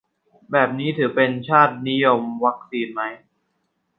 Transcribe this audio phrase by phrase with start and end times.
[0.51, 3.01] แบบนี้ถือเป็น ชาตินิยมวัคซีน ไหม